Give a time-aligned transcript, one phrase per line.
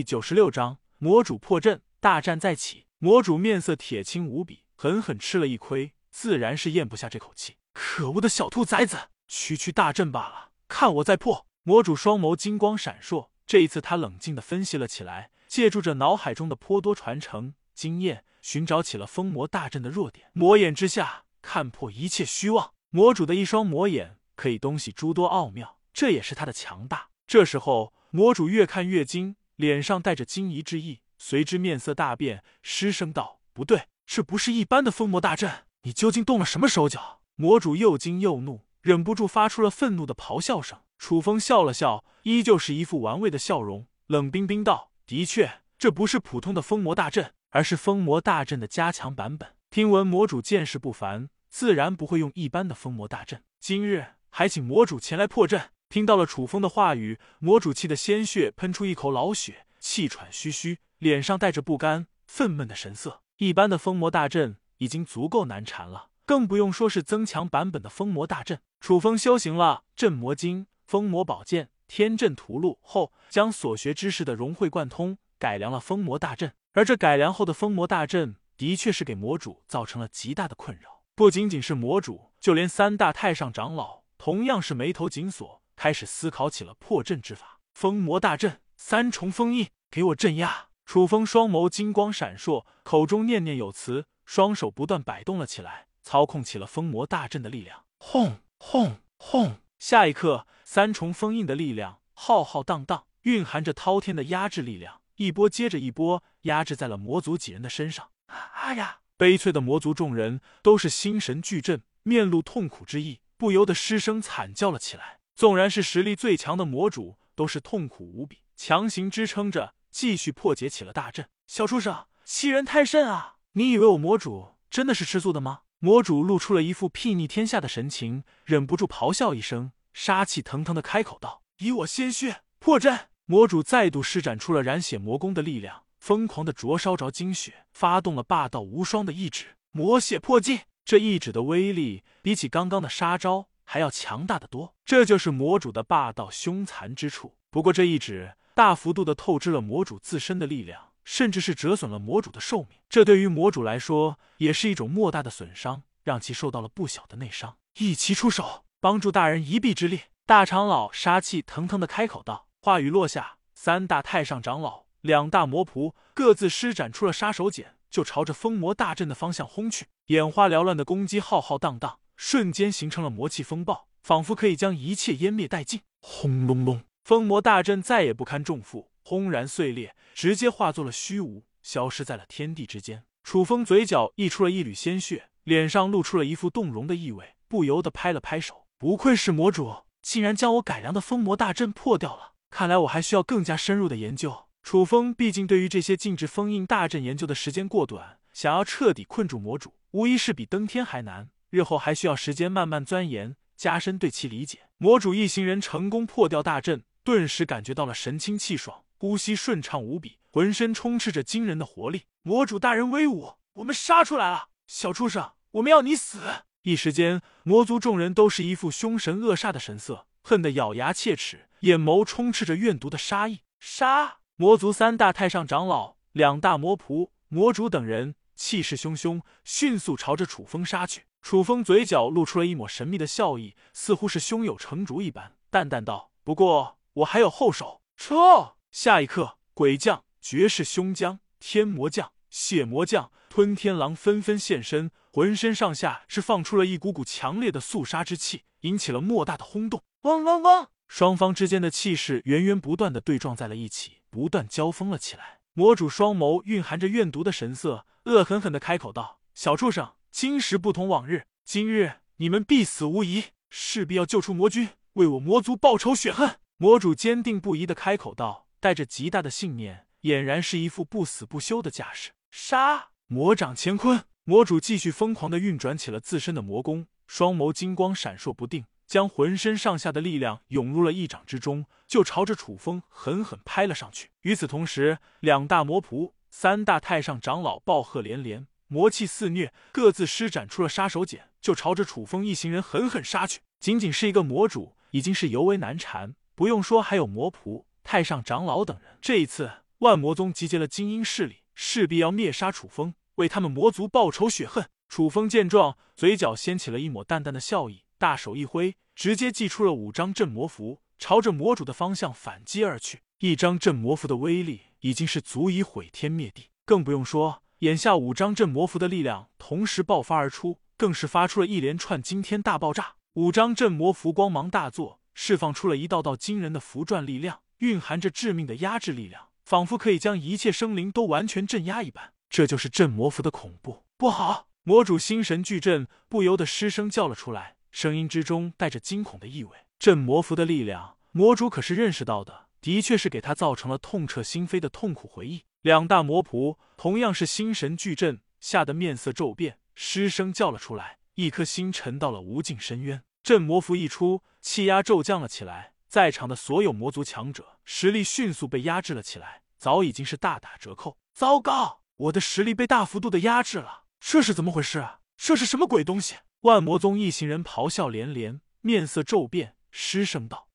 [0.00, 2.86] 第九十六章魔主破阵，大战再起。
[3.00, 7.58] 魔主面色铁青无比，狠狠吃了一亏，自然是咽不下这口气。
[7.74, 8.96] 可恶的小兔崽子，
[9.28, 11.46] 区区大阵罢了，看我再破！
[11.64, 20.30] 魔主双眸金光闪烁，这一次他冷静的分析了起来，借助着脑海中的颇多传承经验，寻找起了封魔大阵的弱点。
[20.32, 22.72] 魔眼之下，看破一切虚妄。
[22.88, 27.10] 魔主的一双魔眼可以东西诸多奥妙，这也是他的强大。
[27.26, 29.36] 这时候，魔主越看越惊。
[29.60, 40.78] 脸上带着惊疑之意，随之面色大变，失声道：“不对，这不是一般的封魔大阵，你究竟动了什么手脚？”魔主又惊又怒，忍不住发出了愤怒的咆哮声。
[40.96, 49.54] 楚风笑了笑，依旧是一副玩味的笑容，冷冰冰道：“的确，这不是普通的封魔大阵，而是封魔大阵的加强版本。
[49.68, 53.42] 听闻魔主见识不凡，自然不会用一般的封魔大阵。
[53.58, 63.22] 今日还请魔主前来破阵。”听到了楚风的话语，魔主气的鲜血喷出一口老血，气喘吁吁，脸上带着不甘、愤懑的神色。
[63.38, 68.60] 一般的封魔大阵已经足够难缠了，更不用说是增强版本的封魔大阵。
[68.78, 76.54] 楚风修行了镇魔经、封魔宝剑、天阵屠戮后，将所学知识的融会贯通，改良了封魔大阵。
[76.74, 81.02] 而这改良后的封魔大阵，的确是给魔主造成了极大的困扰。
[81.16, 85.59] 不仅仅是魔主，就连三大太上长老同样是眉头紧锁。
[85.80, 90.68] 开始思考起了破阵之法，封魔大阵，三重封印，给我镇压！
[90.84, 97.86] 楚风双眸金光闪烁，口中念念有词，双手不断摆动了起来，操控起了封魔大阵的力量。
[97.96, 99.56] 轰轰轰！
[99.78, 108.10] 下一刻，三重封印的力量浩浩荡荡，蕴含着滔天的压制力量，一波接着一波压制在了魔族几人的身上。
[108.26, 108.98] 啊呀！
[109.16, 115.19] 悲催的魔族众人都是心神俱震，面露痛苦之意，不由得失声惨叫了起来。
[115.40, 121.30] 纵然是实力最强的魔主，都是痛苦无比，强行支撑着，继续破解起了大阵。
[121.46, 123.36] 小畜生，欺人太甚啊！
[123.52, 125.60] 你以为我魔主真的是吃素的吗？
[125.78, 140.60] 魔主露出了一副睥睨天下的神情，忍不住咆哮一声，杀气腾腾的开口道：“以我鲜血破阵！”魔主再度施展出了染血魔功的力量，疯狂的灼烧着精血，发动了霸道无双的意志——魔血破镜。
[140.84, 143.46] 这一指的威力，比起刚刚的杀招。
[143.72, 147.36] 还要强大的多，这就是魔主的霸道凶残之处。
[147.52, 152.80] 不过这一指大幅度的透支了魔主自身的力量，甚至是折损了魔主的寿命。
[152.88, 157.58] 这对于魔主来说也是一种莫大的损伤，让其受到了不小的内伤。
[157.78, 160.00] 一齐出手，帮助大人一臂之力。
[160.26, 162.48] 大长老杀气腾腾的开口道。
[162.60, 169.86] 话语落下，三大太上长老、两大魔仆各自施展出了杀手锏，就朝着封魔大阵的方向轰去。
[170.06, 172.00] 眼花缭乱的攻击浩浩荡荡。
[172.22, 175.80] 瞬间形成了魔气风暴，仿佛可以将一切湮灭殆尽。
[176.00, 183.04] 轰隆隆，封魔大阵再也不堪重负，轰然碎裂，直接化作了虚无，消失在了天地之间。
[183.24, 188.66] 楚风嘴角溢出了一缕鲜血，脸上露出了一副动容的意味，不由得拍了拍手。
[188.76, 192.34] 不愧是魔主，竟然将我改良的封魔大阵破掉了。
[192.50, 194.44] 看来我还需要更加深入的研究。
[194.62, 201.30] 楚风毕竟对于这些禁制封印大阵研究的时间过短，想要彻底困住魔主，无疑是比登天还难。
[201.50, 204.60] 日后还需要时间慢慢钻研，加深对其理解。
[204.78, 212.04] 魔主一行人成功破掉大阵，顿时感觉到了神清气爽，呼吸顺畅无比，浑身充斥着惊人的活力。
[212.22, 214.48] 魔主大人威武，我们杀出来了！
[214.66, 216.20] 小畜生，我们要你死！
[216.62, 223.40] 一时间，魔族众人都是一副凶神恶煞的神色，恨得咬牙切齿，眼眸充斥着怨毒的杀意。
[223.58, 224.18] 杀！
[224.36, 231.02] 魔族三大太上长老、两大魔仆、魔主等人气势汹汹，迅速朝着楚风杀去。
[231.22, 238.54] 楚风嘴角露出了一抹神秘的笑意，似乎是胸有成竹一般，淡淡道：“不过我还有后手。”撤！
[238.70, 249.82] 下一刻，鬼将、绝世凶将、天魔将、血魔将、吞天狼纷纷现身，浑身上下是放出了一股股强烈的肃杀之气，引起了莫大的轰动。
[250.02, 250.68] 嗡嗡嗡！
[250.88, 255.40] 双方之间的气势源源不断的对撞在了一起，不断交锋了起来。
[255.52, 266.38] 魔主双眸蕴含着怨毒的神色，恶狠狠的开口道：“小畜生！”今时不同往日，今日你们必死无疑，势必要救出魔君，为我魔族报仇雪恨。
[266.56, 272.10] 魔主坚定不移的开口道，带着极大的信念，俨然是一副不死不休的架势。
[272.30, 272.90] 杀！
[273.06, 284.10] 魔掌乾坤，魔主继续疯狂的运转起了自身的魔功，双眸金光闪烁不定，将浑身上下的力量涌入了一掌之中，就朝着楚风狠狠拍了上去。
[284.22, 288.46] 与此同时，两大魔仆、三大太上长老暴喝连连。
[288.72, 293.40] 魔气肆虐，各自施展出了杀手锏，就朝着楚风一行人狠狠杀去。
[293.58, 298.96] 仅仅是一个魔主，已经是尤为难缠，不用说，还有魔仆、太上长老等人。
[299.02, 304.68] 这一次，万魔宗集结了精英势力，势必要灭杀楚风，为他们魔族报仇雪恨。
[304.88, 313.00] 楚风见状，嘴角掀起了一抹淡淡的笑意，大手一挥，直接祭出了五张镇魔符，朝着魔主的方向反击而去。
[313.18, 322.94] 一张镇魔符的威力已经是足以毁天灭地，更不用说眼下五张镇魔符的力量同时爆发而出，更是发出了一连串惊天大爆炸。
[323.14, 332.14] 五张镇魔符光芒大作，释放出了一道道惊人的符篆力量，蕴含着致命的压制力量，仿佛可以将一切生灵都完全镇压一般。
[332.30, 333.84] 这就是镇魔符的恐怖。
[333.98, 334.48] 不好！
[334.62, 339.50] 魔主心神俱震，不由得失声叫了出来，声音之中带着惊恐的意味。
[339.78, 345.44] 镇魔符的力量，魔主可是认识到的，的确是给他造成了痛彻心扉的痛苦回忆。
[345.62, 353.02] 两大魔仆同样是心神俱震，吓得面色骤变，失声叫了出来，一颗心沉到了无尽深渊。
[353.22, 360.96] 镇魔符一出，气压骤降了起来，在场的所有魔族强者实力迅速被压制了起来，早已经是大打折扣。
[361.12, 363.84] 糟糕，我的实力被大幅度的压制了。
[364.00, 365.00] 这是怎么回事啊？
[365.18, 366.16] 这是什么鬼东西？
[366.40, 370.48] 万魔宗一行人咆哮连连，面色骤变，失声道。